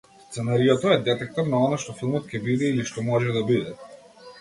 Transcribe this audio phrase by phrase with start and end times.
[0.29, 3.81] Сценариото е детектор на она што филмот ќе биде или што може да биде.